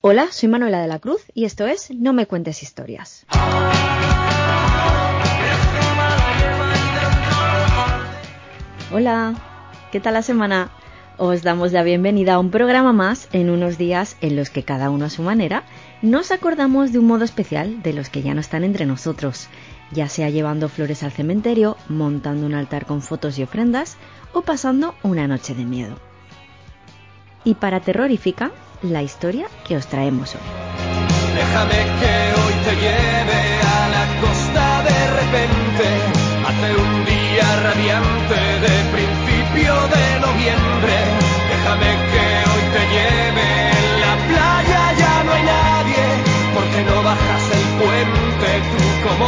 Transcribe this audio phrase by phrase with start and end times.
[0.00, 3.26] Hola, soy Manuela de la Cruz y esto es No me cuentes historias.
[8.92, 9.34] Hola,
[9.90, 10.70] ¿qué tal la semana?
[11.16, 14.90] Os damos la bienvenida a un programa más en unos días en los que cada
[14.90, 15.64] uno a su manera
[16.00, 19.48] nos acordamos de un modo especial de los que ya no están entre nosotros,
[19.90, 23.96] ya sea llevando flores al cementerio, montando un altar con fotos y ofrendas
[24.32, 25.96] o pasando una noche de miedo.
[27.42, 30.40] Y para terrorífica, la historia que os traemos hoy.
[31.34, 35.86] Déjame que hoy te lleve a la costa de repente,
[36.48, 40.96] hace un día radiante de principio de noviembre.
[41.50, 43.46] Déjame que hoy te lleve,
[43.78, 46.04] en la playa ya no hay nadie,
[46.54, 49.26] porque no bajas el puente, tú como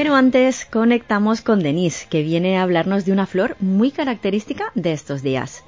[0.00, 4.92] Pero antes conectamos con Denise, que viene a hablarnos de una flor muy característica de
[4.92, 5.62] estos días.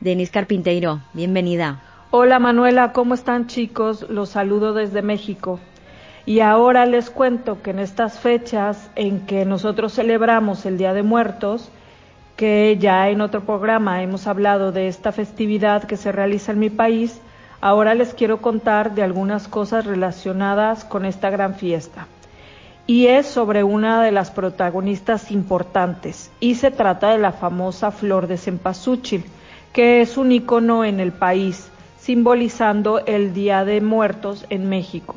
[0.00, 1.82] Denise Carpinteiro, bienvenida.
[2.10, 4.06] Hola Manuela, ¿cómo están chicos?
[4.08, 5.60] Los saludo desde México.
[6.24, 11.02] Y ahora les cuento que en estas fechas en que nosotros celebramos el Día de
[11.02, 11.68] Muertos,
[12.36, 16.70] que ya en otro programa hemos hablado de esta festividad que se realiza en mi
[16.70, 17.20] país,
[17.60, 22.06] ahora les quiero contar de algunas cosas relacionadas con esta gran fiesta
[22.86, 28.26] y es sobre una de las protagonistas importantes y se trata de la famosa flor
[28.26, 29.24] de cempasúchil,
[29.72, 35.14] que es un icono en el país, simbolizando el Día de Muertos en México.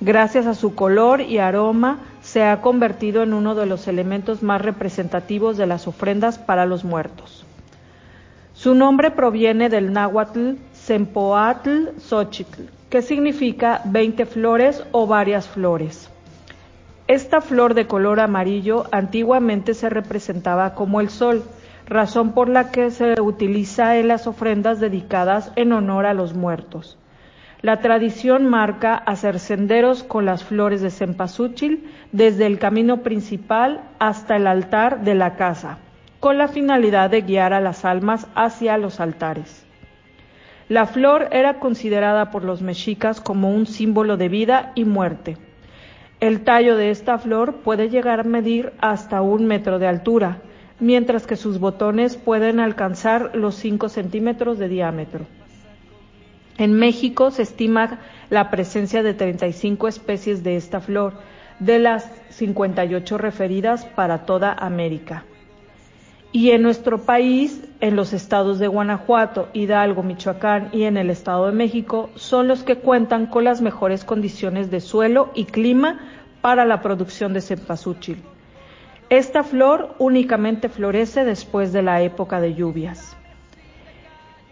[0.00, 4.62] Gracias a su color y aroma, se ha convertido en uno de los elementos más
[4.62, 7.44] representativos de las ofrendas para los muertos.
[8.54, 16.09] Su nombre proviene del náhuatl Sempoatl Xochitl, que significa veinte flores o varias flores.
[17.10, 21.42] Esta flor de color amarillo antiguamente se representaba como el sol,
[21.84, 26.98] razón por la que se utiliza en las ofrendas dedicadas en honor a los muertos.
[27.62, 34.36] La tradición marca hacer senderos con las flores de cempasúchil desde el camino principal hasta
[34.36, 35.78] el altar de la casa,
[36.20, 39.66] con la finalidad de guiar a las almas hacia los altares.
[40.68, 45.49] La flor era considerada por los mexicas como un símbolo de vida y muerte.
[46.20, 50.42] El tallo de esta flor puede llegar a medir hasta un metro de altura,
[50.78, 55.24] mientras que sus botones pueden alcanzar los 5 centímetros de diámetro.
[56.58, 61.14] En México se estima la presencia de 35 especies de esta flor,
[61.58, 65.24] de las 58 referidas para toda América.
[66.32, 71.46] Y en nuestro país, en los estados de Guanajuato, Hidalgo, Michoacán y en el Estado
[71.46, 75.98] de México, son los que cuentan con las mejores condiciones de suelo y clima
[76.40, 78.22] para la producción de cempasúchil.
[79.08, 83.16] Esta flor únicamente florece después de la época de lluvias.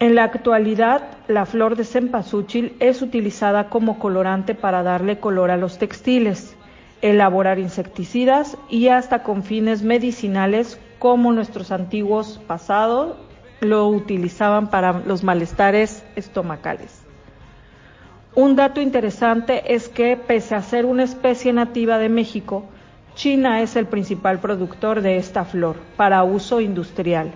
[0.01, 5.57] En la actualidad, la flor de cempasúchil es utilizada como colorante para darle color a
[5.57, 6.57] los textiles,
[7.03, 13.17] elaborar insecticidas y hasta con fines medicinales como nuestros antiguos pasados
[13.61, 17.03] lo utilizaban para los malestares estomacales.
[18.35, 22.65] Un dato interesante es que, pese a ser una especie nativa de México,
[23.15, 27.33] China es el principal productor de esta flor para uso industrial,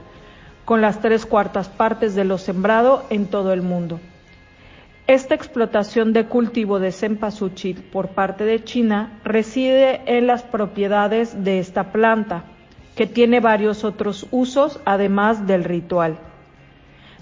[0.65, 3.99] con las tres cuartas partes de lo sembrado en todo el mundo.
[5.09, 11.59] Esta explotación de cultivo de cempasúchil por parte de China reside en las propiedades de
[11.59, 12.45] esta planta,
[12.95, 16.19] que tiene varios otros usos además del ritual.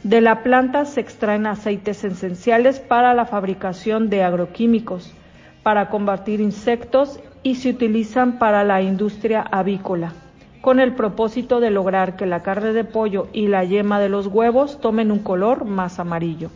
[0.02, 5.14] De la planta se extraen aceites esenciales para la fabricación de agroquímicos,
[5.62, 10.12] para combatir insectos y se utilizan para la industria avícola,
[10.60, 14.26] con el propósito de lograr que la carne de pollo y la yema de los
[14.26, 16.50] huevos tomen un color más amarillo.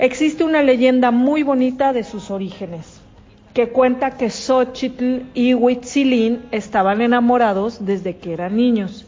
[0.00, 3.02] Existe una leyenda muy bonita de sus orígenes
[3.52, 9.04] que cuenta que Xochitl y Huitzilín estaban enamorados desde que eran niños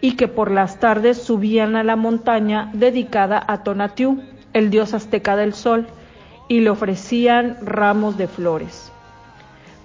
[0.00, 4.22] y que por las tardes subían a la montaña dedicada a Tonatiuh,
[4.54, 5.86] el dios azteca del sol,
[6.48, 8.90] y le ofrecían ramos de flores.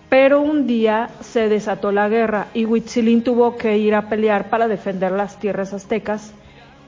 [0.07, 4.69] Pero un día se desató la guerra y Huitzilín tuvo que ir a pelear para
[4.69, 6.33] defender las tierras aztecas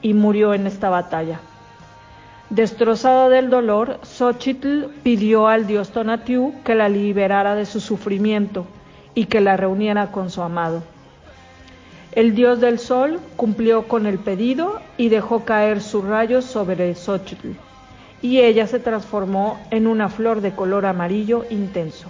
[0.00, 1.40] y murió en esta batalla.
[2.50, 8.64] Destrozada del dolor, Xochitl pidió al dios Tonatiuh que la liberara de su sufrimiento
[9.14, 10.82] y que la reuniera con su amado.
[12.12, 17.48] El dios del sol cumplió con el pedido y dejó caer sus rayos sobre Xochitl,
[18.22, 22.08] y ella se transformó en una flor de color amarillo intenso.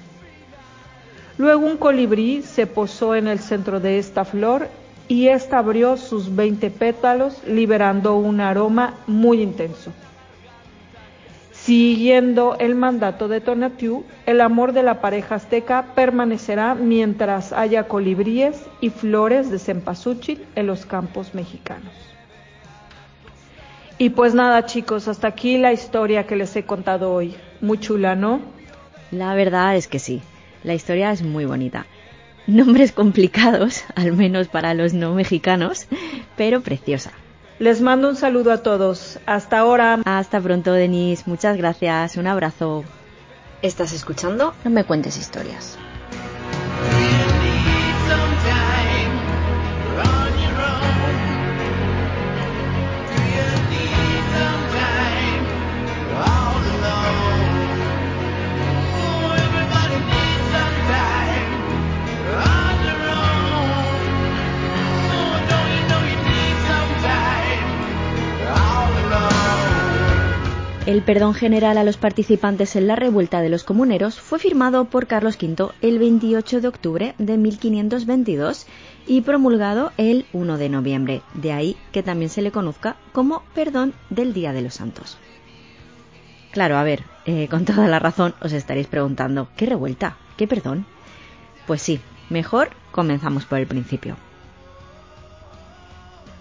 [1.37, 4.69] Luego un colibrí se posó en el centro de esta flor
[5.09, 9.91] y ésta abrió sus 20 pétalos, liberando un aroma muy intenso.
[11.69, 18.65] Siguiendo el mandato de Tonatiuh, el amor de la pareja azteca permanecerá mientras haya colibríes
[18.81, 21.93] y flores de cempasúchil en los campos mexicanos.
[23.99, 27.35] Y pues nada, chicos, hasta aquí la historia que les he contado hoy.
[27.61, 28.41] Muy chula, ¿no?
[29.11, 30.23] La verdad es que sí.
[30.65, 31.85] La historia es muy bonita.
[32.47, 35.87] Nombres complicados, al menos para los no mexicanos,
[36.35, 37.13] pero preciosa.
[37.59, 39.19] Les mando un saludo a todos.
[39.27, 40.01] Hasta ahora.
[40.05, 41.25] Hasta pronto, Denise.
[41.27, 42.17] Muchas gracias.
[42.17, 42.85] Un abrazo.
[43.63, 44.55] ¿Estás escuchando?
[44.65, 45.77] No me cuentes historias.
[70.89, 75.07] El perdón general a los participantes en la revuelta de los comuneros fue firmado por
[75.07, 78.67] Carlos V el 28 de octubre de 1522
[79.07, 83.93] y promulgado el 1 de noviembre, de ahí que también se le conozca como perdón
[84.09, 85.19] del Día de los Santos.
[86.53, 90.17] Claro, a ver, eh, con toda la razón os estaréis preguntando, ¿qué revuelta?
[90.39, 90.87] ¿Qué perdón?
[91.67, 92.01] Pues sí,
[92.31, 94.17] mejor comenzamos por el principio.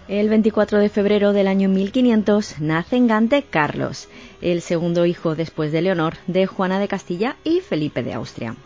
[0.08, 4.08] El 24 de febrero del año 1500 nace en Gante Carlos,
[4.40, 8.56] el segundo hijo después de Leonor de Juana de Castilla y Felipe de Austria.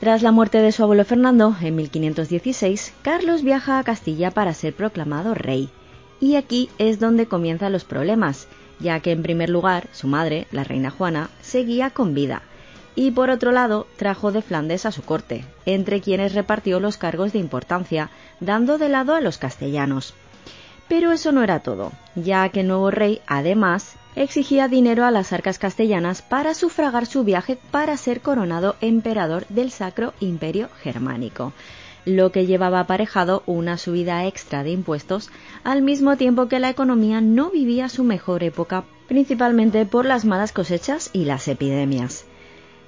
[0.00, 4.72] Tras la muerte de su abuelo Fernando en 1516, Carlos viaja a Castilla para ser
[4.72, 5.68] proclamado rey.
[6.18, 8.48] Y aquí es donde comienzan los problemas,
[8.80, 12.40] ya que en primer lugar su madre, la reina Juana, seguía con vida,
[12.96, 17.32] y por otro lado trajo de Flandes a su corte, entre quienes repartió los cargos
[17.32, 18.10] de importancia,
[18.40, 20.14] dando de lado a los castellanos.
[20.88, 25.32] Pero eso no era todo, ya que el nuevo rey, además, exigía dinero a las
[25.32, 31.52] arcas castellanas para sufragar su viaje para ser coronado emperador del Sacro Imperio Germánico,
[32.06, 35.28] lo que llevaba aparejado una subida extra de impuestos,
[35.64, 40.52] al mismo tiempo que la economía no vivía su mejor época, principalmente por las malas
[40.52, 42.25] cosechas y las epidemias.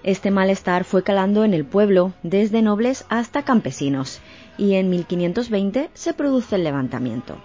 [0.08, 4.22] Este malestar fue calando en el pueblo, desde nobles hasta campesinos,
[4.56, 7.37] y en 1520 se produce el levantamiento.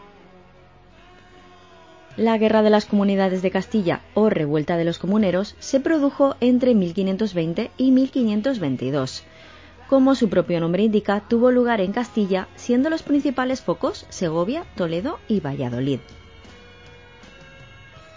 [2.16, 6.74] La Guerra de las Comunidades de Castilla o Revuelta de los Comuneros se produjo entre
[6.74, 9.26] 1520 y 1522.
[9.90, 15.20] Como su propio nombre indica, tuvo lugar en Castilla, siendo los principales focos Segovia, Toledo
[15.28, 16.00] y Valladolid.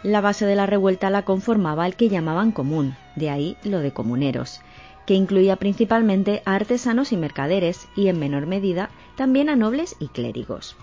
[0.06, 3.90] La base de la revuelta la conformaba el que llamaban común, de ahí lo de
[3.90, 4.60] comuneros,
[5.04, 10.06] que incluía principalmente a artesanos y mercaderes y en menor medida también a nobles y
[10.06, 10.76] clérigos.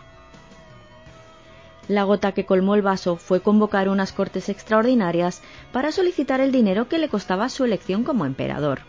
[1.88, 5.42] La gota que colmó el vaso fue convocar unas cortes extraordinarias
[5.72, 8.81] para solicitar el dinero que le costaba su elección como emperador.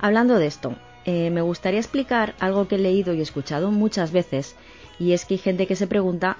[0.00, 4.56] Hablando de esto, eh, me gustaría explicar algo que he leído y escuchado muchas veces,
[4.98, 6.36] y es que hay gente que se pregunta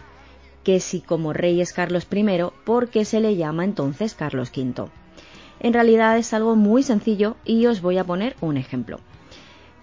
[0.67, 2.27] que si como rey es Carlos I,
[2.65, 4.89] ¿por qué se le llama entonces Carlos V?
[5.61, 8.99] En realidad es algo muy sencillo y os voy a poner un ejemplo.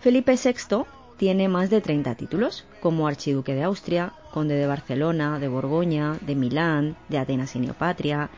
[0.02, 0.84] Felipe VI
[1.16, 6.36] tiene más de 30 títulos, como archiduque de Austria, conde de Barcelona, de Borgoña, de
[6.36, 8.30] Milán, de Atenas y Neopatria.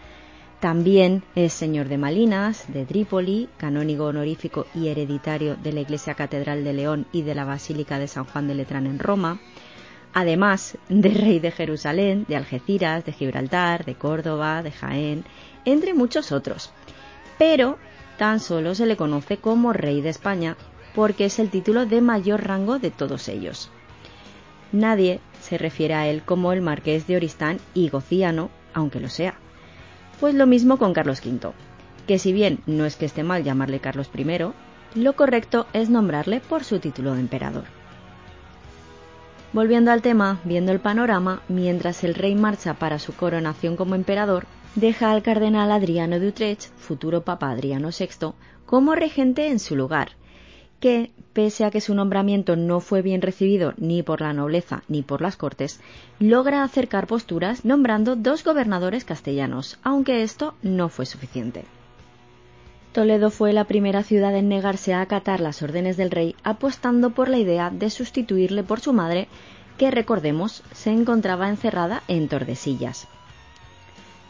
[0.60, 6.64] También es señor de Malinas, de Trípoli, canónigo honorífico y hereditario de la Iglesia Catedral
[6.64, 9.40] de León y de la Basílica de San Juan de Letrán en Roma
[10.16, 15.26] además de rey de Jerusalén, de Algeciras, de Gibraltar, de Córdoba, de Jaén,
[15.66, 16.72] entre muchos otros.
[17.38, 17.78] Pero
[18.18, 20.56] tan solo se le conoce como rey de España
[20.96, 23.70] porque es el título de mayor rango de todos ellos.
[24.72, 29.36] Nadie se refiere a él como el marqués de Oristán y Gociano, aunque lo sea.
[30.22, 31.52] Pues lo mismo con Carlos V,
[32.08, 34.24] que si bien no es que esté mal llamarle Carlos I,
[34.98, 37.66] lo correcto es nombrarle por su título de emperador.
[39.56, 44.48] Volviendo al tema, viendo el panorama, mientras el rey marcha para su coronación como emperador,
[44.76, 48.34] deja al cardenal Adriano de Utrecht, futuro papa Adriano VI,
[48.66, 50.10] como regente en su lugar,
[50.82, 55.04] que, pese a que su nombramiento no fue bien recibido ni por la nobleza ni
[55.04, 55.80] por las cortes,
[56.20, 61.64] logra acercar posturas nombrando dos gobernadores castellanos, aunque esto no fue suficiente.
[62.96, 67.28] Toledo fue la primera ciudad en negarse a acatar las órdenes del rey, apostando por
[67.28, 69.28] la idea de sustituirle por su madre,
[69.78, 73.10] que recordemos se encontraba encerrada en Tordesillas.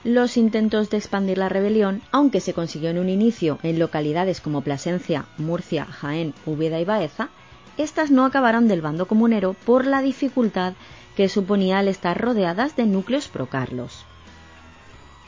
[0.04, 4.62] Los intentos de expandir la rebelión, aunque se consiguió en un inicio en localidades como
[4.62, 7.30] Plasencia, Murcia, Jaén, Úbeda y Baeza,
[7.78, 10.74] estas no acabaron del bando comunero por la dificultad
[11.16, 14.06] que suponía el estar rodeadas de núcleos procarlos.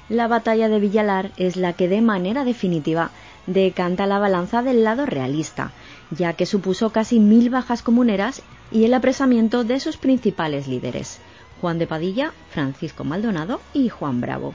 [0.10, 3.12] La batalla de Villalar es la que de manera definitiva
[3.48, 5.72] decanta la balanza del lado realista,
[6.12, 11.20] ya que supuso casi mil bajas comuneras y el apresamiento de sus principales líderes,
[11.62, 14.54] Juan de Padilla, Francisco Maldonado y Juan Bravo.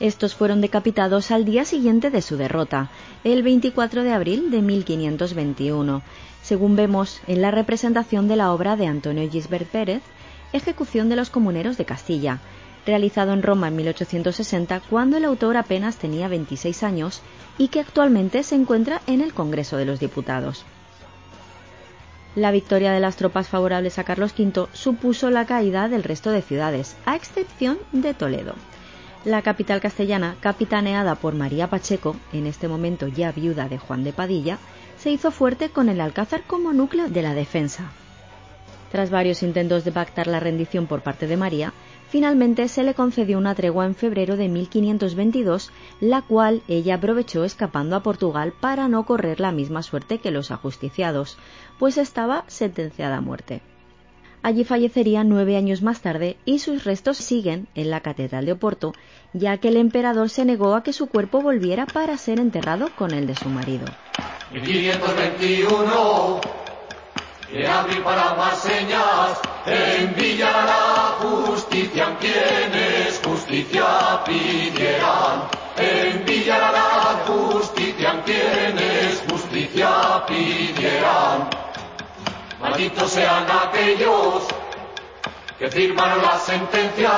[0.00, 2.90] Estos fueron decapitados al día siguiente de su derrota,
[3.22, 6.02] el 24 de abril de 1521,
[6.42, 10.02] según vemos en la representación de la obra de Antonio Gisbert Pérez,
[10.52, 12.40] Ejecución de los Comuneros de Castilla,
[12.86, 17.22] realizado en Roma en 1860 cuando el autor apenas tenía 26 años
[17.58, 20.64] y que actualmente se encuentra en el Congreso de los Diputados.
[22.34, 26.42] La victoria de las tropas favorables a Carlos V supuso la caída del resto de
[26.42, 28.54] ciudades, a excepción de Toledo.
[29.24, 34.12] La capital castellana, capitaneada por María Pacheco, en este momento ya viuda de Juan de
[34.12, 34.58] Padilla,
[34.98, 37.92] se hizo fuerte con el Alcázar como núcleo de la defensa.
[38.90, 41.72] Tras varios intentos de pactar la rendición por parte de María,
[42.14, 47.96] Finalmente se le concedió una tregua en febrero de 1522, la cual ella aprovechó escapando
[47.96, 51.36] a Portugal para no correr la misma suerte que los ajusticiados,
[51.76, 53.62] pues estaba sentenciada a muerte.
[54.44, 58.92] Allí fallecería nueve años más tarde y sus restos siguen en la Catedral de Oporto,
[59.32, 63.12] ya que el emperador se negó a que su cuerpo volviera para ser enterrado con
[63.12, 63.86] el de su marido.
[68.02, 69.38] Para más señas,
[71.20, 75.48] justicia quienes justicia pidieran.
[75.76, 81.48] En Villarán justicia quienes justicia pidieran.
[82.60, 84.44] Malditos sean aquellos
[85.58, 87.12] que firmaron la sentencia,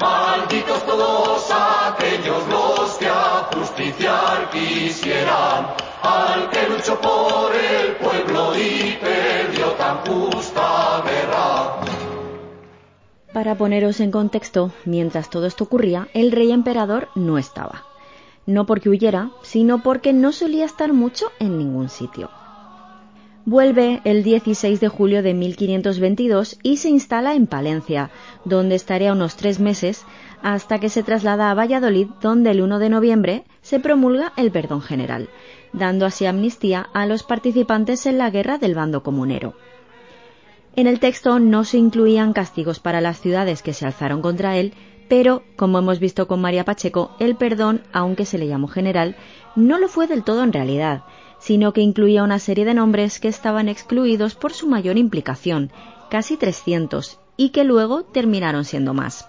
[0.00, 5.66] malditos todos aquellos los que a justiciar quisieran,
[6.02, 11.80] al que luchó por el pueblo y perdió tan justa guerra.
[13.32, 17.84] Para poneros en contexto, mientras todo esto ocurría, el rey emperador no estaba.
[18.44, 22.28] No porque huyera, sino porque no solía estar mucho en ningún sitio.
[23.46, 28.10] Vuelve el 16 de julio de 1522 y se instala en Palencia,
[28.44, 30.04] donde estaría unos tres meses
[30.42, 34.82] hasta que se traslada a Valladolid, donde el 1 de noviembre se promulga el perdón
[34.82, 35.30] general,
[35.72, 39.54] dando así amnistía a los participantes en la guerra del bando comunero.
[40.76, 44.74] En el texto no se incluían castigos para las ciudades que se alzaron contra él,
[45.10, 49.16] pero, como hemos visto con María Pacheco, el perdón, aunque se le llamó general,
[49.56, 51.02] no lo fue del todo en realidad,
[51.40, 55.72] sino que incluía una serie de nombres que estaban excluidos por su mayor implicación,
[56.10, 59.26] casi 300, y que luego terminaron siendo más.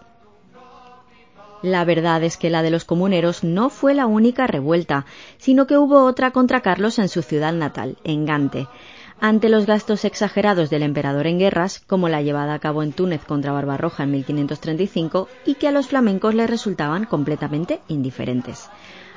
[1.64, 5.08] La verdad es que la de los comuneros no fue la única revuelta,
[5.40, 8.68] sino que hubo otra contra Carlos en su ciudad natal, en Gante,
[9.22, 13.24] ante los gastos exagerados del emperador en guerras, como la llevada a cabo en Túnez
[13.24, 18.68] contra Barbarroja en 1535, y que a los flamencos les resultaban completamente indiferentes.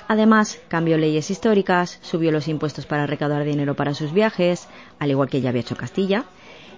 [0.07, 4.69] Además, cambió leyes históricas, subió los impuestos para recaudar dinero para sus viajes,
[4.99, 6.27] al igual que ya había hecho Castilla,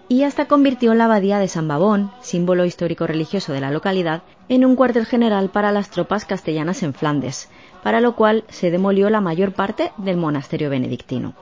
[0.08, 4.64] y hasta convirtió la abadía de San Babón, símbolo histórico religioso de la localidad, en
[4.64, 7.48] un cuartel general para las tropas castellanas en Flandes,
[7.82, 11.34] para lo cual se demolió la mayor parte del monasterio benedictino.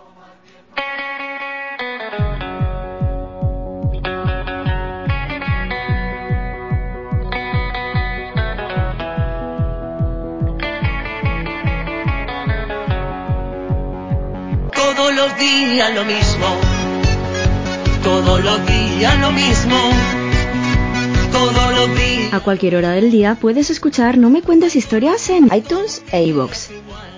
[22.33, 26.71] A cualquier hora del día puedes escuchar No me cuentes historias en iTunes e iVoox.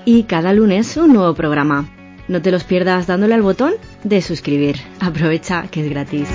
[0.05, 1.89] Y cada lunes un nuevo programa.
[2.29, 4.77] No te los pierdas dándole al botón de suscribir.
[5.01, 6.29] Aprovecha que es gratis.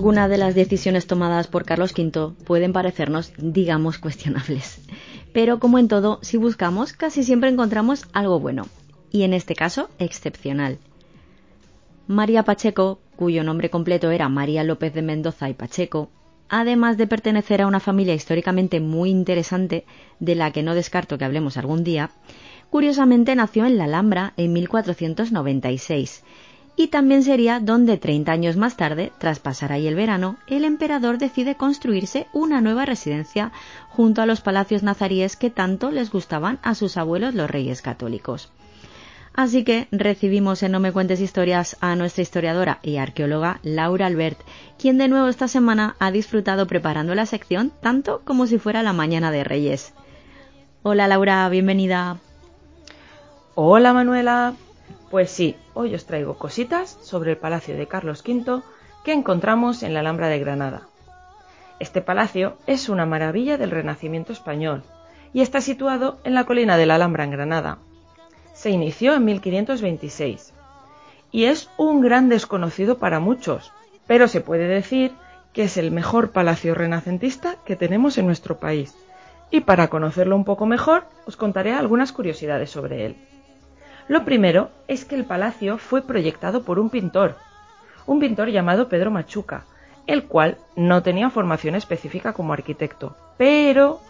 [0.00, 4.80] Algunas de las decisiones tomadas por Carlos V pueden parecernos, digamos, cuestionables.
[5.34, 8.66] Pero como en todo, si buscamos, casi siempre encontramos algo bueno.
[9.10, 10.78] Y en este caso, excepcional.
[12.06, 16.08] María Pacheco, cuyo nombre completo era María López de Mendoza y Pacheco,
[16.48, 19.84] además de pertenecer a una familia históricamente muy interesante,
[20.18, 22.08] de la que no descarto que hablemos algún día,
[22.70, 26.24] curiosamente nació en la Alhambra en 1496
[26.80, 31.18] y también sería donde 30 años más tarde, tras pasar ahí el verano, el emperador
[31.18, 33.52] decide construirse una nueva residencia
[33.90, 38.50] junto a los palacios nazaríes que tanto les gustaban a sus abuelos los reyes católicos.
[39.34, 44.38] Así que recibimos en No Me Cuentes Historias a nuestra historiadora y arqueóloga Laura Albert,
[44.78, 48.94] quien de nuevo esta semana ha disfrutado preparando la sección tanto como si fuera la
[48.94, 49.92] mañana de Reyes.
[50.82, 52.16] Hola Laura, bienvenida.
[53.54, 54.54] Hola Manuela.
[55.10, 58.62] Pues sí, hoy os traigo cositas sobre el palacio de Carlos V
[59.04, 60.82] que encontramos en la Alhambra de Granada.
[61.80, 64.84] Este palacio es una maravilla del Renacimiento español
[65.32, 67.78] y está situado en la colina de la Alhambra en Granada,
[68.52, 70.52] se inició en 1526
[71.32, 73.72] y es un gran desconocido para muchos,
[74.06, 75.12] pero se puede decir
[75.52, 78.94] que es el mejor palacio renacentista que tenemos en nuestro país.
[79.50, 83.16] Y para conocerlo un poco mejor, os contaré algunas curiosidades sobre él.
[84.10, 87.36] Lo primero es que el palacio fue proyectado por un pintor,
[88.06, 89.66] un pintor llamado Pedro Machuca,
[90.08, 94.00] el cual no tenía formación específica como arquitecto, pero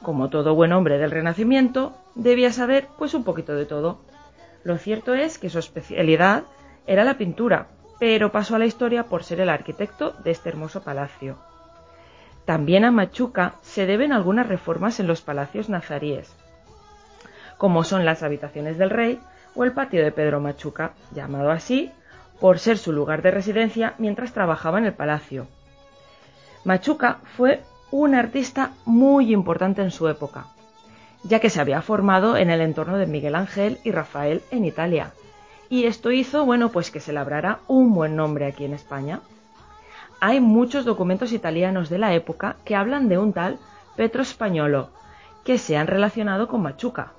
[0.00, 4.00] como todo buen hombre del Renacimiento, debía saber pues un poquito de todo.
[4.64, 6.44] Lo cierto es que su especialidad
[6.86, 7.66] era la pintura,
[7.98, 11.36] pero pasó a la historia por ser el arquitecto de este hermoso palacio.
[12.46, 16.34] También a Machuca se deben algunas reformas en los palacios nazaríes,
[17.58, 19.20] como son las habitaciones del rey
[19.54, 21.90] o el patio de Pedro Machuca, llamado así
[22.40, 25.46] por ser su lugar de residencia mientras trabajaba en el palacio.
[26.64, 30.46] Machuca fue un artista muy importante en su época,
[31.22, 35.12] ya que se había formado en el entorno de Miguel Ángel y Rafael en Italia.
[35.68, 39.20] Y esto hizo, bueno, pues que se labrara un buen nombre aquí en España.
[40.20, 43.58] Hay muchos documentos italianos de la época que hablan de un tal
[43.96, 44.90] Petro Españolo,
[45.44, 47.12] que se han relacionado con Machuca.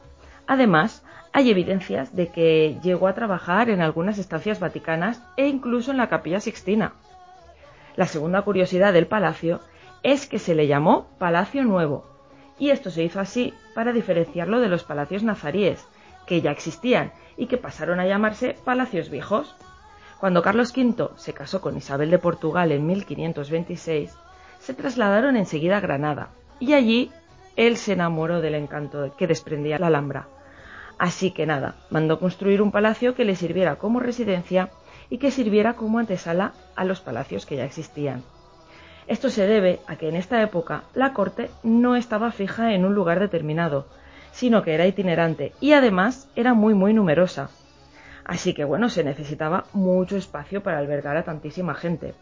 [0.51, 5.97] Además, hay evidencias de que llegó a trabajar en algunas estancias vaticanas e incluso en
[5.97, 6.91] la capilla sixtina.
[7.95, 9.61] La segunda curiosidad del palacio
[10.03, 12.05] es que se le llamó Palacio Nuevo,
[12.59, 15.87] y esto se hizo así para diferenciarlo de los palacios nazaríes,
[16.27, 19.55] que ya existían y que pasaron a llamarse Palacios Viejos.
[20.19, 24.13] Cuando Carlos V se casó con Isabel de Portugal en 1526,
[24.59, 27.09] se trasladaron enseguida a Granada, y allí
[27.55, 30.27] él se enamoró del encanto que desprendía la Alhambra.
[31.01, 34.69] Así que nada, mandó construir un palacio que le sirviera como residencia
[35.09, 38.21] y que sirviera como antesala a los palacios que ya existían.
[39.07, 42.93] Esto se debe a que en esta época la corte no estaba fija en un
[42.93, 43.87] lugar determinado,
[44.31, 47.49] sino que era itinerante y además era muy muy numerosa.
[48.23, 52.13] Así que bueno, se necesitaba mucho espacio para albergar a tantísima gente.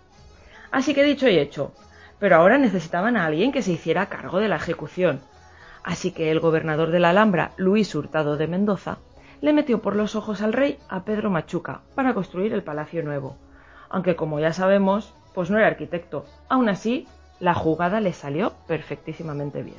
[0.71, 1.73] Así que dicho y hecho,
[2.17, 5.19] pero ahora necesitaban a alguien que se hiciera cargo de la ejecución.
[5.83, 8.97] Así que el gobernador de la Alhambra, Luis Hurtado de Mendoza,
[9.41, 13.37] le metió por los ojos al rey a Pedro Machuca para construir el Palacio Nuevo.
[13.89, 16.25] Aunque como ya sabemos, pues no era arquitecto.
[16.49, 17.07] Aún así,
[17.39, 19.77] la jugada le salió perfectísimamente bien.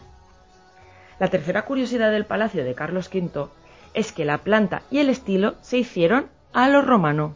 [1.19, 3.49] La tercera curiosidad del palacio de Carlos V
[3.93, 7.35] es que la planta y el estilo se hicieron a lo romano.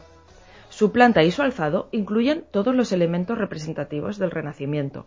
[0.71, 5.07] Su planta y su alzado incluyen todos los elementos representativos del Renacimiento.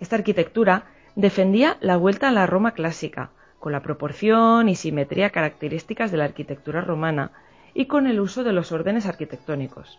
[0.00, 6.10] Esta arquitectura defendía la vuelta a la Roma clásica, con la proporción y simetría características
[6.10, 7.32] de la arquitectura romana
[7.74, 9.98] y con el uso de los órdenes arquitectónicos.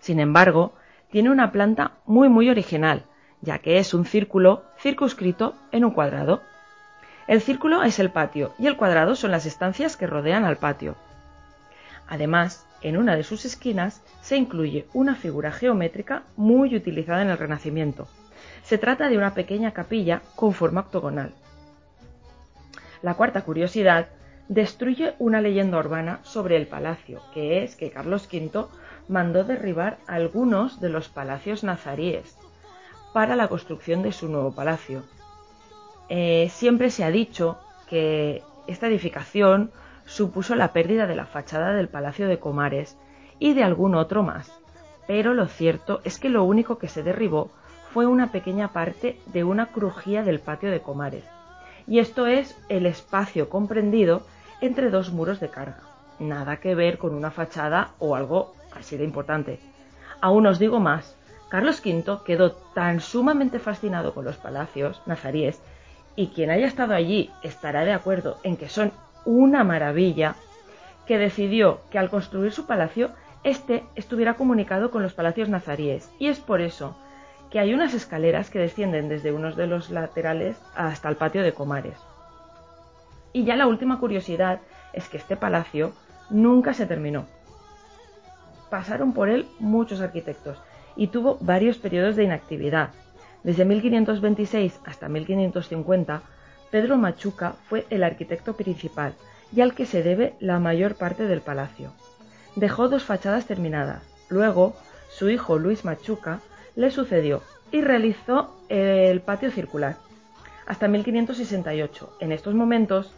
[0.00, 0.74] Sin embargo,
[1.10, 3.04] tiene una planta muy muy original,
[3.40, 6.42] ya que es un círculo circunscrito en un cuadrado.
[7.26, 10.96] El círculo es el patio y el cuadrado son las estancias que rodean al patio.
[12.08, 17.38] Además, en una de sus esquinas se incluye una figura geométrica muy utilizada en el
[17.38, 18.06] Renacimiento.
[18.66, 21.32] Se trata de una pequeña capilla con forma octogonal.
[23.00, 24.08] La cuarta curiosidad
[24.48, 28.66] destruye una leyenda urbana sobre el palacio, que es que Carlos V
[29.06, 32.36] mandó derribar algunos de los palacios nazaríes
[33.12, 35.04] para la construcción de su nuevo palacio.
[36.08, 39.70] Eh, siempre se ha dicho que esta edificación
[40.06, 42.98] supuso la pérdida de la fachada del Palacio de Comares
[43.38, 44.50] y de algún otro más,
[45.06, 47.52] pero lo cierto es que lo único que se derribó
[47.96, 51.24] fue una pequeña parte de una crujía del patio de Comares,
[51.86, 54.20] y esto es el espacio comprendido
[54.60, 55.80] entre dos muros de carga,
[56.18, 59.60] nada que ver con una fachada o algo así de importante.
[60.20, 61.16] Aún os digo más,
[61.48, 65.62] Carlos V quedó tan sumamente fascinado con los palacios nazaríes,
[66.16, 68.92] y quien haya estado allí estará de acuerdo en que son
[69.24, 70.34] una maravilla,
[71.06, 76.26] que decidió que al construir su palacio, éste estuviera comunicado con los palacios nazaríes, y
[76.26, 76.94] es por eso
[77.50, 81.52] que hay unas escaleras que descienden desde unos de los laterales hasta el patio de
[81.52, 81.98] Comares.
[83.32, 84.60] Y ya la última curiosidad
[84.92, 85.92] es que este palacio
[86.30, 87.26] nunca se terminó,
[88.70, 90.58] pasaron por él muchos arquitectos
[90.96, 92.90] y tuvo varios periodos de inactividad.
[93.42, 96.22] Desde 1526 hasta 1550,
[96.70, 99.14] Pedro Machuca fue el arquitecto principal
[99.52, 101.92] y al que se debe la mayor parte del palacio.
[102.56, 104.02] Dejó dos fachadas terminadas.
[104.28, 104.74] Luego,
[105.10, 106.40] su hijo Luis Machuca
[106.76, 109.96] le sucedió y realizó el patio circular
[110.66, 112.18] hasta 1568.
[112.20, 113.12] En estos momentos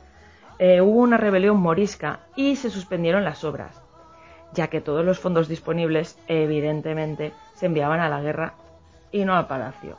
[0.59, 3.81] eh, hubo una rebelión morisca y se suspendieron las obras,
[4.53, 8.55] ya que todos los fondos disponibles evidentemente se enviaban a la guerra
[9.13, 9.97] y no al palacio.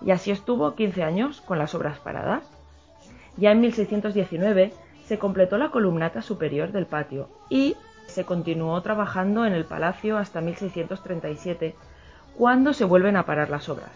[0.00, 2.44] Y así estuvo 15 años con las obras paradas.
[3.36, 4.72] Ya en 1619
[5.04, 10.40] se completó la columnata superior del patio y se continuó trabajando en el palacio hasta
[10.40, 11.74] 1637,
[12.36, 13.90] cuando se vuelven a parar las obras.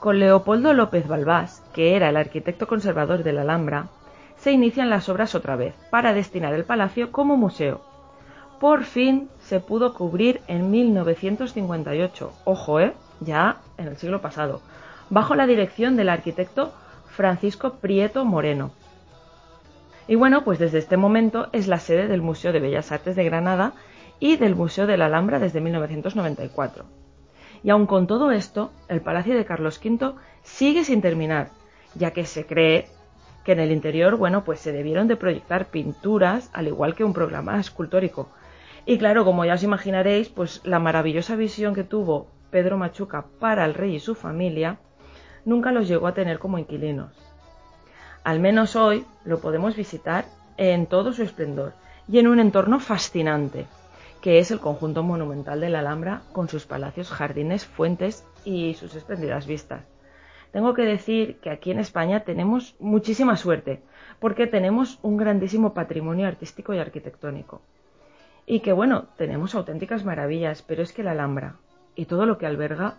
[0.00, 3.88] Con Leopoldo López Balbás, que era el arquitecto conservador de la Alhambra,
[4.36, 7.80] se inician las obras otra vez, para destinar el palacio como museo.
[8.60, 12.92] Por fin se pudo cubrir en 1958, ojo, ¿eh?
[13.20, 14.60] ya en el siglo pasado,
[15.10, 16.72] bajo la dirección del arquitecto
[17.08, 18.70] Francisco Prieto Moreno.
[20.06, 23.24] Y bueno, pues desde este momento es la sede del Museo de Bellas Artes de
[23.24, 23.72] Granada
[24.20, 26.84] y del Museo de la Alhambra desde 1994.
[27.62, 31.50] Y aun con todo esto, el Palacio de Carlos V sigue sin terminar,
[31.94, 32.88] ya que se cree
[33.44, 37.14] que en el interior, bueno, pues se debieron de proyectar pinturas, al igual que un
[37.14, 38.28] programa escultórico.
[38.86, 43.64] Y claro, como ya os imaginaréis, pues la maravillosa visión que tuvo Pedro Machuca para
[43.64, 44.78] el rey y su familia,
[45.44, 47.12] nunca los llegó a tener como inquilinos.
[48.24, 50.26] Al menos hoy lo podemos visitar
[50.56, 51.72] en todo su esplendor
[52.08, 53.66] y en un entorno fascinante,
[54.20, 58.94] que es el conjunto monumental de la Alhambra con sus palacios, jardines, fuentes y sus
[58.94, 59.84] espléndidas vistas.
[60.52, 63.82] Tengo que decir que aquí en España tenemos muchísima suerte,
[64.18, 67.60] porque tenemos un grandísimo patrimonio artístico y arquitectónico.
[68.46, 71.56] Y que bueno, tenemos auténticas maravillas, pero es que la Alhambra
[71.94, 72.94] y todo lo que alberga,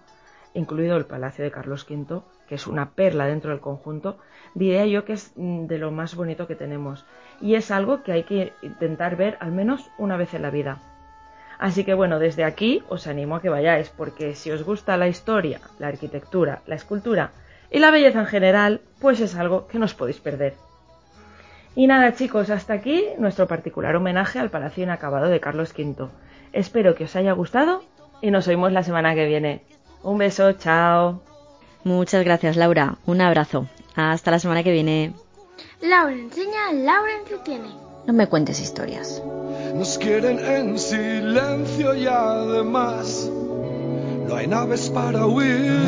[0.53, 4.19] incluido el Palacio de Carlos V, que es una perla dentro del conjunto,
[4.53, 7.05] diría yo que es mm, de lo más bonito que tenemos.
[7.41, 10.88] Y es algo que hay que intentar ver al menos una vez en la vida.
[11.59, 15.09] Así que bueno, desde aquí os animo a que vayáis, porque si os gusta la
[15.09, 17.31] historia, la arquitectura, la escultura
[17.69, 20.53] y la belleza en general, pues es algo que no os podéis perder.
[21.75, 26.07] Y nada chicos, hasta aquí nuestro particular homenaje al Palacio Inacabado de Carlos V.
[26.53, 27.83] Espero que os haya gustado
[28.21, 29.61] y nos oímos la semana que viene.
[30.01, 31.21] Un beso, chao.
[31.83, 33.67] Muchas gracias Laura, un abrazo.
[33.95, 35.13] Hasta la semana que viene.
[35.81, 37.69] Laura enseña, Laura entretiene.
[38.07, 39.21] No me cuentes historias.
[39.73, 43.29] Nos quieren en silencio y además
[44.27, 45.79] no hay naves para huir.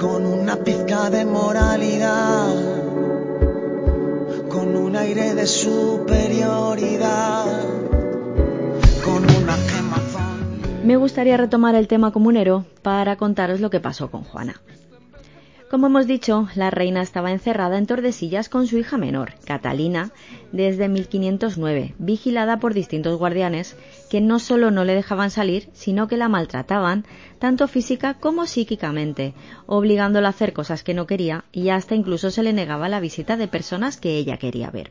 [0.00, 2.54] Con una pizca de moralidad,
[4.48, 7.46] con un aire de superioridad,
[9.04, 10.60] con una quemazón.
[10.84, 14.60] Me gustaría retomar el tema comunero para contaros lo que pasó con Juana.
[15.70, 20.12] Como hemos dicho, la reina estaba encerrada en Tordesillas con su hija menor, Catalina,
[20.50, 23.76] desde 1509, vigilada por distintos guardianes
[24.08, 27.04] que no solo no le dejaban salir, sino que la maltrataban,
[27.38, 29.34] tanto física como psíquicamente,
[29.66, 33.36] obligándola a hacer cosas que no quería y hasta incluso se le negaba la visita
[33.36, 34.90] de personas que ella quería ver.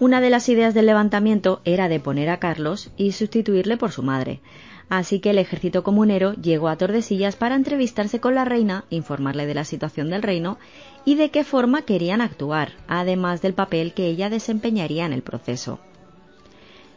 [0.00, 4.02] Una de las ideas del levantamiento era de poner a Carlos y sustituirle por su
[4.02, 4.40] madre,
[4.88, 9.54] Así que el ejército comunero llegó a Tordesillas para entrevistarse con la reina, informarle de
[9.54, 10.58] la situación del reino
[11.04, 15.78] y de qué forma querían actuar, además del papel que ella desempeñaría en el proceso.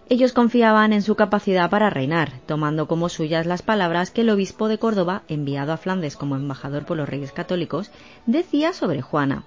[0.08, 4.68] Ellos confiaban en su capacidad para reinar, tomando como suyas las palabras que el obispo
[4.68, 7.92] de Córdoba, enviado a Flandes como embajador por los reyes católicos,
[8.26, 9.46] decía sobre Juana,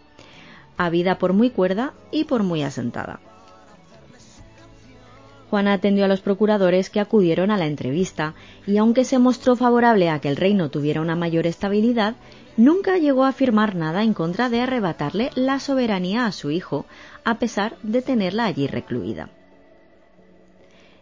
[0.78, 3.20] habida por muy cuerda y por muy asentada.
[5.54, 8.34] Juana atendió a los procuradores que acudieron a la entrevista
[8.66, 12.16] y aunque se mostró favorable a que el reino tuviera una mayor estabilidad,
[12.56, 16.86] nunca llegó a afirmar nada en contra de arrebatarle la soberanía a su hijo,
[17.22, 19.28] a pesar de tenerla allí recluida.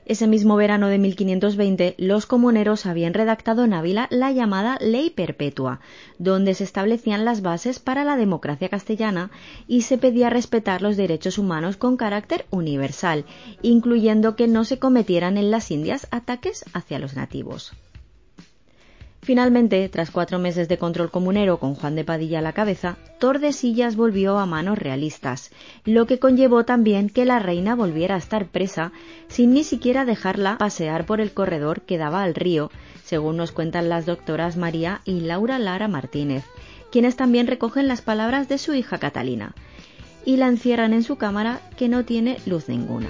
[0.04, 5.80] Ese mismo verano de 1520, los comuneros habían redactado en Ávila la llamada Ley Perpetua,
[6.18, 9.30] donde se establecían las bases para la democracia castellana
[9.68, 13.24] y se pedía respetar los derechos humanos con carácter universal,
[13.62, 17.72] incluyendo que no se cometieran en las Indias ataques hacia los nativos.
[19.24, 23.94] Finalmente, tras cuatro meses de control comunero con Juan de Padilla a la cabeza, Tordesillas
[23.94, 25.52] volvió a manos realistas,
[25.84, 28.90] lo que conllevó también que la reina volviera a estar presa
[29.28, 32.72] sin ni siquiera dejarla pasear por el corredor que daba al río,
[33.04, 36.44] según nos cuentan las doctoras María y Laura Lara Martínez,
[36.90, 39.54] quienes también recogen las palabras de su hija Catalina.
[40.24, 43.08] y la encierran en su cámara que no tiene luz ninguna.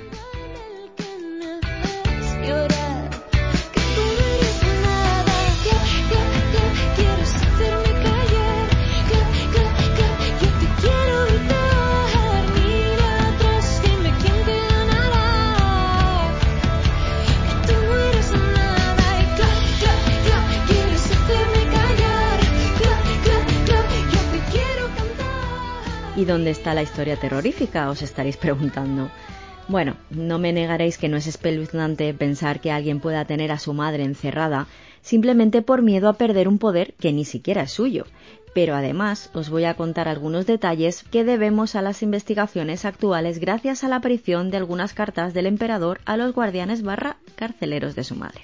[26.22, 27.90] ¿Y dónde está la historia terrorífica?
[27.90, 29.10] Os estaréis preguntando.
[29.66, 33.74] Bueno, no me negaréis que no es espeluznante pensar que alguien pueda tener a su
[33.74, 34.68] madre encerrada
[35.00, 38.04] simplemente por miedo a perder un poder que ni siquiera es suyo.
[38.54, 43.82] Pero además os voy a contar algunos detalles que debemos a las investigaciones actuales gracias
[43.82, 48.14] a la aparición de algunas cartas del emperador a los guardianes barra carceleros de su
[48.14, 48.42] madre.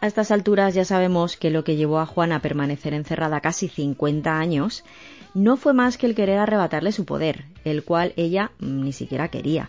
[0.00, 3.66] A estas alturas ya sabemos que lo que llevó a Juana a permanecer encerrada casi
[3.66, 4.84] 50 años
[5.34, 9.68] no fue más que el querer arrebatarle su poder, el cual ella ni siquiera quería,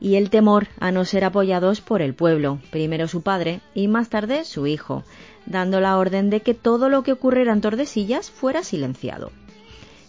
[0.00, 4.08] y el temor a no ser apoyados por el pueblo, primero su padre y más
[4.08, 5.04] tarde su hijo,
[5.46, 9.30] dando la orden de que todo lo que ocurriera en Tordesillas fuera silenciado.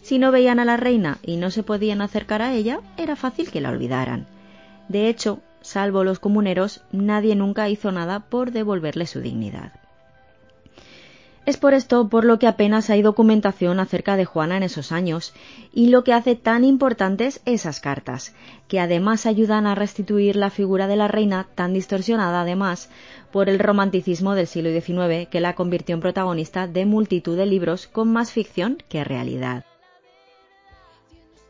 [0.01, 3.51] Si no veían a la reina y no se podían acercar a ella, era fácil
[3.51, 4.27] que la olvidaran.
[4.87, 9.80] De hecho, salvo los comuneros, nadie nunca hizo nada por devolverle su dignidad.
[11.43, 15.33] Es por esto por lo que apenas hay documentación acerca de Juana en esos años
[15.73, 18.35] y lo que hace tan importantes esas cartas,
[18.67, 22.89] que además ayudan a restituir la figura de la reina tan distorsionada además
[23.31, 27.87] por el romanticismo del siglo XIX que la convirtió en protagonista de multitud de libros
[27.87, 29.65] con más ficción que realidad.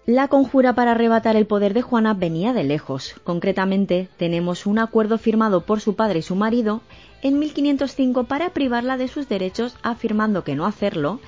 [0.08, 3.16] La conjura para arrebatar el poder de Juana venía de lejos.
[3.24, 6.82] Concretamente, tenemos un acuerdo firmado por su padre y su marido
[7.22, 11.20] en 1505 para privarla de sus derechos, afirmando que no hacerlo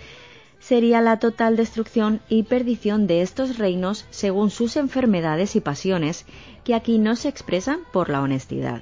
[0.59, 6.25] sería la total destrucción y perdición de estos reinos según sus enfermedades y pasiones,
[6.63, 8.81] que aquí no se expresan por la honestidad.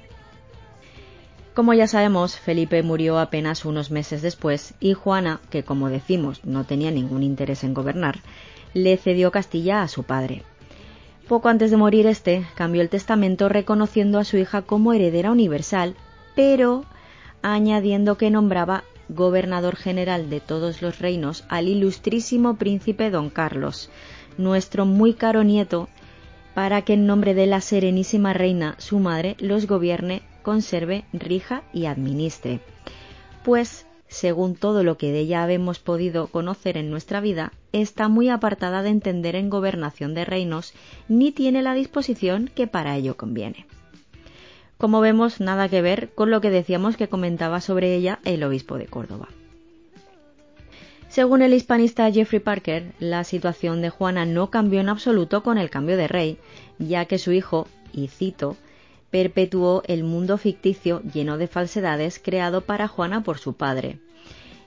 [1.54, 6.64] Como ya sabemos, Felipe murió apenas unos meses después y Juana, que como decimos no
[6.64, 8.20] tenía ningún interés en gobernar,
[8.74, 10.42] le cedió Castilla a su padre.
[11.28, 15.94] Poco antes de morir este, cambió el testamento reconociendo a su hija como heredera universal,
[16.34, 16.84] pero
[17.42, 23.90] añadiendo que nombraba gobernador general de todos los reinos al ilustrísimo príncipe don Carlos,
[24.38, 25.88] nuestro muy caro nieto,
[26.54, 31.86] para que en nombre de la serenísima reina, su madre, los gobierne, conserve, rija y
[31.86, 32.60] administre.
[33.42, 38.28] Pues, según todo lo que de ella hemos podido conocer en nuestra vida, está muy
[38.28, 40.74] apartada de entender en gobernación de reinos,
[41.08, 43.66] ni tiene la disposición que para ello conviene.
[44.76, 48.76] Como vemos, nada que ver con lo que decíamos que comentaba sobre ella el obispo
[48.76, 49.28] de Córdoba.
[51.08, 55.70] Según el hispanista Jeffrey Parker, la situación de Juana no cambió en absoluto con el
[55.70, 56.38] cambio de rey,
[56.78, 58.56] ya que su hijo, y cito,
[59.12, 63.98] perpetuó el mundo ficticio lleno de falsedades creado para Juana por su padre.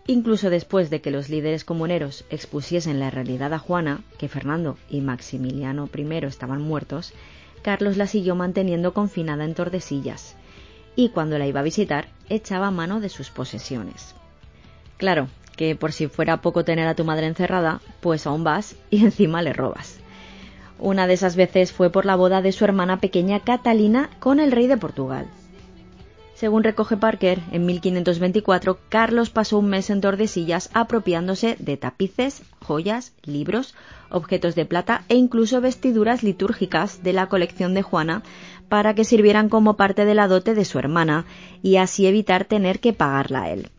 [0.06, 5.02] Incluso después de que los líderes comuneros expusiesen la realidad a Juana, que Fernando y
[5.02, 7.12] Maximiliano I estaban muertos,
[7.64, 10.36] Carlos la siguió manteniendo confinada en Tordesillas
[10.96, 14.14] y cuando la iba a visitar echaba mano de sus posesiones.
[14.98, 15.28] Claro,
[15.58, 19.42] que por si fuera poco tener a tu madre encerrada, pues aún vas y encima
[19.42, 20.00] le robas.
[20.80, 24.52] Una de esas veces fue por la boda de su hermana pequeña Catalina con el
[24.52, 25.28] rey de Portugal.
[26.36, 33.14] Según recoge Parker, en 1524 Carlos pasó un mes en Tordesillas apropiándose de tapices, joyas,
[33.24, 33.74] libros,
[34.10, 38.22] objetos de plata e incluso vestiduras litúrgicas de la colección de Juana
[38.68, 41.26] para que sirvieran como parte de la dote de su hermana
[41.64, 43.70] y así evitar tener que pagarla a él.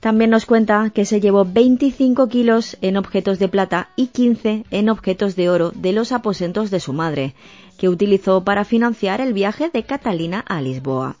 [0.00, 4.88] También nos cuenta que se llevó 25 kilos en objetos de plata y 15 en
[4.88, 7.34] objetos de oro de los aposentos de su madre,
[7.78, 11.16] que utilizó para financiar el viaje de Catalina a Lisboa.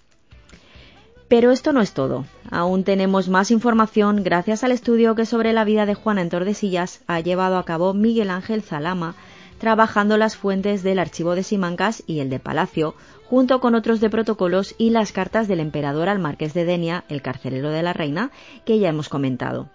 [1.28, 2.24] Pero esto no es todo.
[2.50, 7.00] Aún tenemos más información gracias al estudio que sobre la vida de Juana en Tordesillas
[7.08, 9.16] ha llevado a cabo Miguel Ángel Zalama,
[9.58, 12.94] trabajando las fuentes del archivo de Simancas y el de Palacio,
[13.28, 17.22] junto con otros de protocolos y las cartas del emperador al marqués de Denia, el
[17.22, 18.30] carcelero de la reina,
[18.64, 19.68] que ya hemos comentado.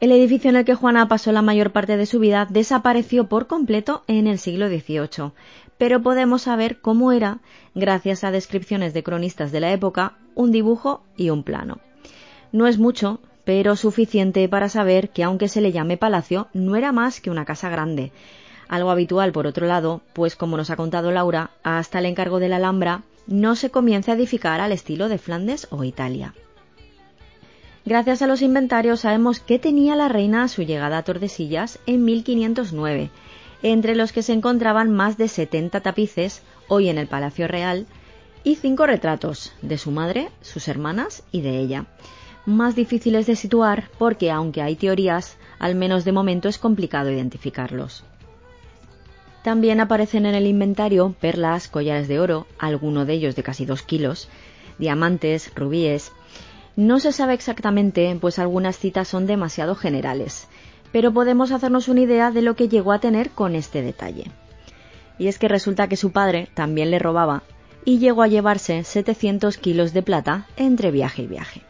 [0.00, 3.46] El edificio en el que Juana pasó la mayor parte de su vida desapareció por
[3.46, 5.32] completo en el siglo XVIII,
[5.78, 7.38] pero podemos saber cómo era,
[7.74, 11.78] gracias a descripciones de cronistas de la época, un dibujo y un plano.
[12.52, 16.92] No es mucho, pero suficiente para saber que aunque se le llame palacio, no era
[16.92, 18.12] más que una casa grande.
[18.68, 22.48] Algo habitual, por otro lado, pues como nos ha contado Laura, hasta el encargo de
[22.48, 26.34] la Alhambra no se comienza a edificar al estilo de Flandes o Italia.
[27.86, 32.04] Gracias a los inventarios sabemos qué tenía la reina a su llegada a Tordesillas en
[32.04, 33.10] 1509,
[33.62, 37.86] entre los que se encontraban más de 70 tapices, hoy en el Palacio Real,
[38.42, 41.86] y cinco retratos de su madre, sus hermanas y de ella.
[42.46, 48.04] Más difíciles de situar porque, aunque hay teorías, al menos de momento es complicado identificarlos.
[49.44, 53.82] También aparecen en el inventario perlas, collares de oro, alguno de ellos de casi dos
[53.82, 54.30] kilos,
[54.78, 56.12] diamantes, rubíes.
[56.76, 60.48] No se sabe exactamente, pues algunas citas son demasiado generales,
[60.92, 64.30] pero podemos hacernos una idea de lo que llegó a tener con este detalle.
[65.18, 67.42] Y es que resulta que su padre también le robaba
[67.84, 71.60] y llegó a llevarse 700 kilos de plata entre viaje y viaje.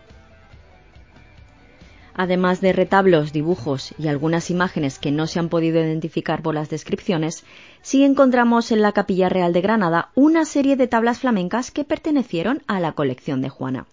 [2.16, 6.70] Además de retablos, dibujos y algunas imágenes que no se han podido identificar por las
[6.70, 7.44] descripciones,
[7.82, 12.62] sí encontramos en la Capilla Real de Granada una serie de tablas flamencas que pertenecieron
[12.68, 13.86] a la colección de Juana.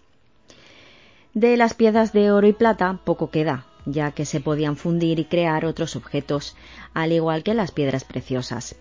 [1.34, 5.24] De las piezas de oro y plata poco queda, ya que se podían fundir y
[5.24, 6.54] crear otros objetos,
[6.94, 8.76] al igual que las piedras preciosas.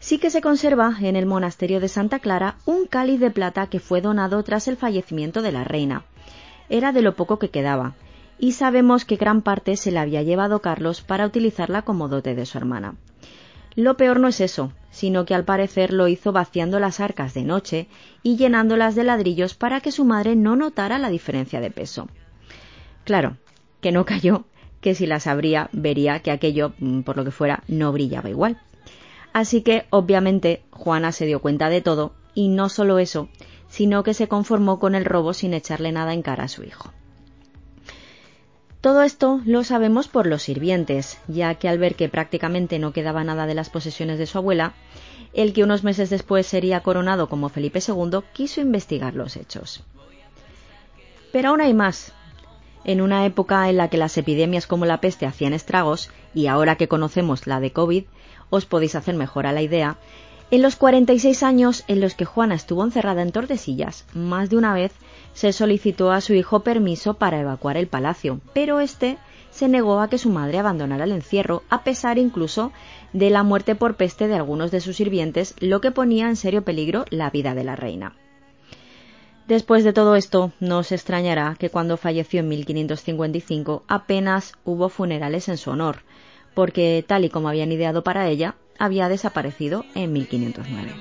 [0.00, 3.78] Sí que se conserva en el monasterio de Santa Clara un cáliz de plata que
[3.78, 6.04] fue donado tras el fallecimiento de la reina.
[6.68, 7.94] Era de lo poco que quedaba,
[8.38, 12.46] y sabemos que gran parte se la había llevado Carlos para utilizarla como dote de
[12.46, 12.96] su hermana.
[13.74, 17.42] Lo peor no es eso, sino que al parecer lo hizo vaciando las arcas de
[17.42, 17.88] noche
[18.22, 22.08] y llenándolas de ladrillos para que su madre no notara la diferencia de peso.
[23.04, 23.38] Claro,
[23.80, 24.44] que no cayó,
[24.80, 28.60] que si las abría vería que aquello, mm, por lo que fuera, no brillaba igual.
[29.32, 33.28] Así que, obviamente, Juana se dio cuenta de todo, y no solo eso,
[33.68, 36.92] sino que se conformó con el robo sin echarle nada en cara a su hijo.
[38.82, 43.22] Todo esto lo sabemos por los sirvientes, ya que al ver que prácticamente no quedaba
[43.22, 44.74] nada de las posesiones de su abuela,
[45.32, 49.84] el que unos meses después sería coronado como Felipe II quiso investigar los hechos.
[51.30, 52.12] Pero aún hay más.
[52.84, 56.74] En una época en la que las epidemias como la peste hacían estragos, y ahora
[56.74, 58.04] que conocemos la de COVID,
[58.50, 59.96] os podéis hacer mejor a la idea,
[60.52, 64.74] en los 46 años en los que Juana estuvo encerrada en Tordesillas, más de una
[64.74, 64.92] vez
[65.32, 69.16] se solicitó a su hijo permiso para evacuar el palacio, pero éste
[69.50, 72.70] se negó a que su madre abandonara el encierro, a pesar incluso
[73.14, 76.62] de la muerte por peste de algunos de sus sirvientes, lo que ponía en serio
[76.62, 78.14] peligro la vida de la reina.
[79.48, 85.48] Después de todo esto, no os extrañará que cuando falleció en 1555 apenas hubo funerales
[85.48, 86.02] en su honor,
[86.52, 90.92] porque tal y como habían ideado para ella, había desaparecido en 1509.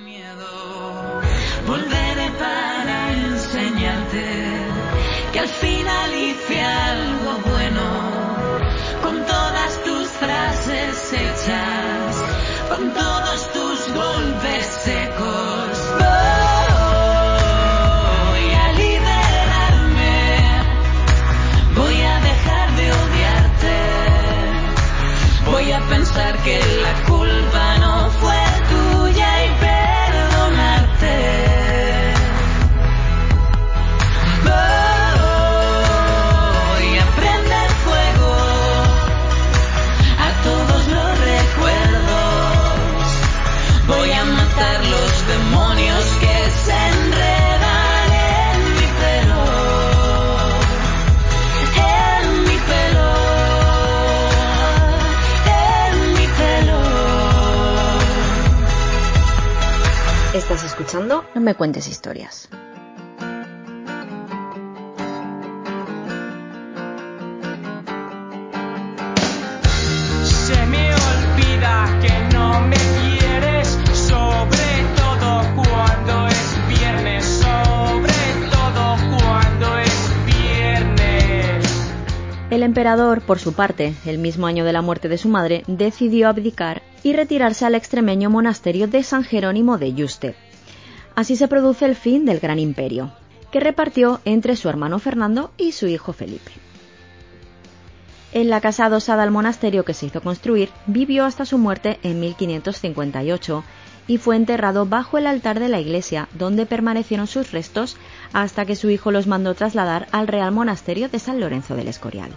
[61.80, 62.50] Historias.
[70.24, 78.14] Se me olvida que no me quieres, sobre todo cuando es viernes, sobre
[78.52, 81.66] todo cuando es viernes.
[82.50, 86.28] El emperador, por su parte, el mismo año de la muerte de su madre, decidió
[86.28, 90.36] abdicar y retirarse al extremeño monasterio de San Jerónimo de Yuste.
[91.16, 93.12] Así se produce el fin del gran imperio,
[93.52, 96.52] que repartió entre su hermano Fernando y su hijo Felipe.
[98.34, 102.20] En la casa adosada al monasterio que se hizo construir, vivió hasta su muerte en
[102.22, 103.64] 1558
[104.08, 107.98] y fue enterrado bajo el altar de la iglesia, donde permanecieron sus restos
[108.32, 112.32] hasta que su hijo los mandó trasladar al Real Monasterio de San Lorenzo del Escorial.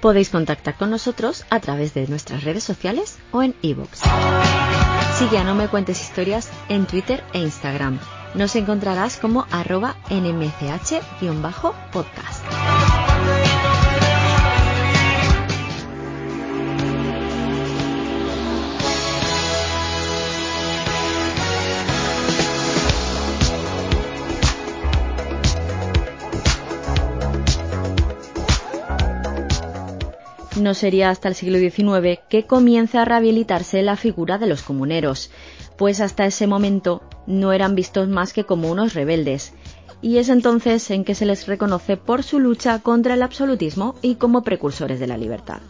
[0.00, 4.02] Podéis contactar con nosotros a través de nuestras redes sociales o en iVoox.
[5.18, 7.98] Sigue a No Me Cuentes Historias en Twitter e Instagram.
[8.34, 12.75] Nos encontrarás como arroba nmch-podcast.
[30.66, 35.30] No sería hasta el siglo XIX que comienza a rehabilitarse la figura de los comuneros,
[35.78, 39.52] pues hasta ese momento no eran vistos más que como unos rebeldes,
[40.02, 44.16] y es entonces en que se les reconoce por su lucha contra el absolutismo y
[44.16, 45.60] como precursores de la libertad.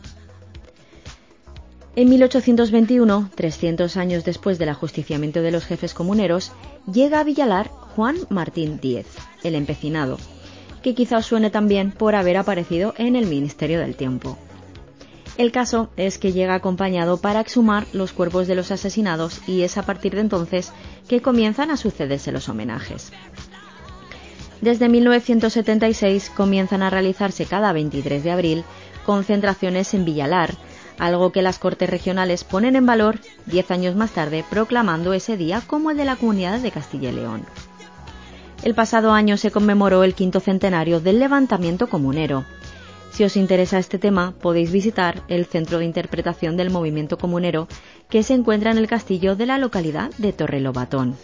[1.94, 6.53] En 1821, 300 años después del ajusticiamiento de los jefes comuneros,
[6.90, 9.09] llega a Villalar Juan Martín Díez,
[9.44, 10.16] el empecinado,
[10.82, 14.38] que quizá os suene también por haber aparecido en el Ministerio del Tiempo.
[15.39, 19.76] El caso es que llega acompañado para exhumar los cuerpos de los asesinados y es
[19.76, 20.72] a partir de entonces
[21.09, 23.12] que comienzan a sucederse los homenajes.
[24.62, 28.64] Desde 1976 comienzan a realizarse cada 23 de abril
[29.05, 30.55] concentraciones en Villalar,
[30.99, 35.61] algo que las Cortes Regionales ponen en valor 10 años más tarde proclamando ese día
[35.66, 37.45] como el de la Comunidad de Castilla y León.
[38.62, 42.47] El pasado año se conmemoró el quinto centenario del levantamiento comunero,
[43.11, 47.68] si os interesa este tema, podéis visitar el Centro de Interpretación del Movimiento Comunero
[48.09, 51.16] que se encuentra en el castillo de la localidad de Torrelobatón.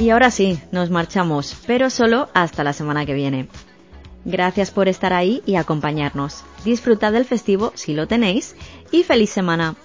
[0.00, 3.48] Y ahora sí, nos marchamos, pero solo hasta la semana que viene.
[4.24, 6.44] Gracias por estar ahí y acompañarnos.
[6.64, 8.56] Disfrutad del festivo si lo tenéis
[8.90, 9.76] y feliz semana.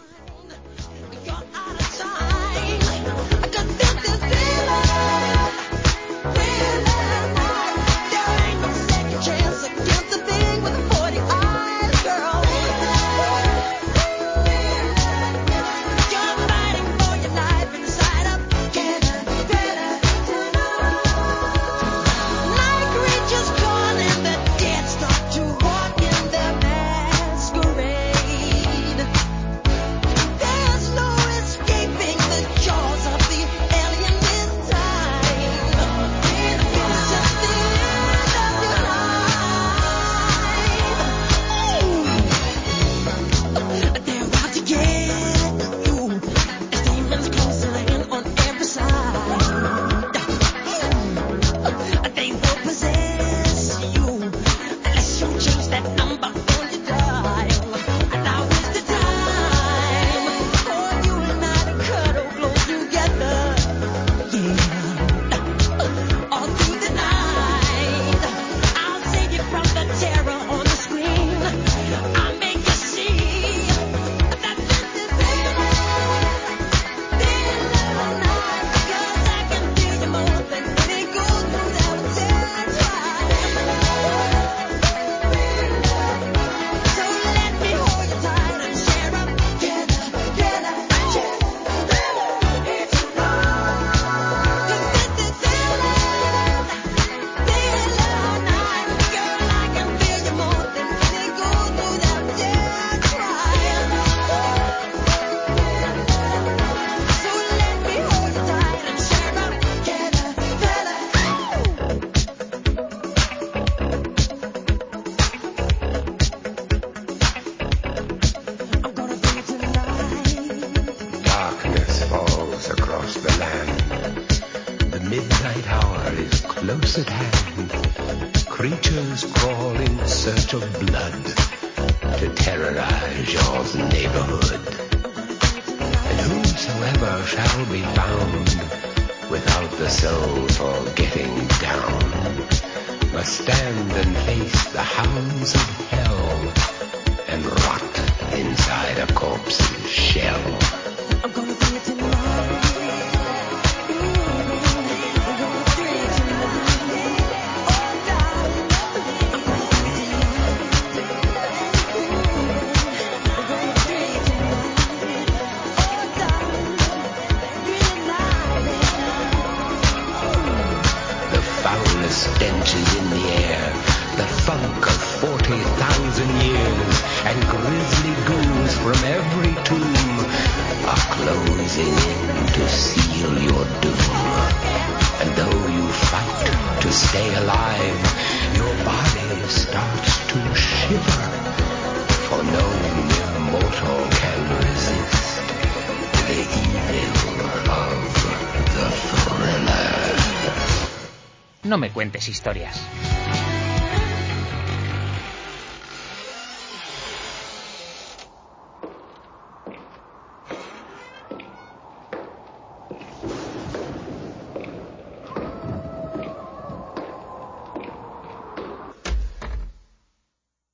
[201.74, 202.93] No me cuentes historias.